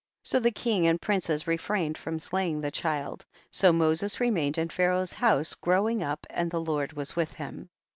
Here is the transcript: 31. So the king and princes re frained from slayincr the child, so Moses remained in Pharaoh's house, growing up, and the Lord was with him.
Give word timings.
31. 0.23 0.29
So 0.31 0.39
the 0.43 0.51
king 0.51 0.87
and 0.87 0.99
princes 0.99 1.45
re 1.45 1.57
frained 1.57 1.95
from 1.95 2.17
slayincr 2.17 2.63
the 2.63 2.71
child, 2.71 3.23
so 3.51 3.71
Moses 3.71 4.19
remained 4.19 4.57
in 4.57 4.69
Pharaoh's 4.69 5.13
house, 5.13 5.53
growing 5.53 6.01
up, 6.01 6.25
and 6.31 6.49
the 6.49 6.59
Lord 6.59 6.93
was 6.93 7.15
with 7.15 7.33
him. 7.33 7.69